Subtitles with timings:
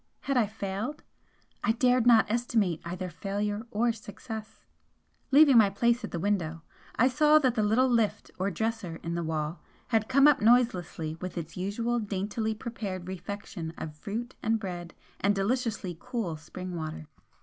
[0.21, 1.03] Had I failed?
[1.63, 4.65] I dared not estimate either failure or success!
[5.29, 6.63] Leaving my place at the window,
[6.95, 11.17] I saw that the little 'lift' or dresser in the wall had come up noiselessly
[11.21, 17.05] with its usual daintily prepared refection of fruit and bread and deliciously cool spring water.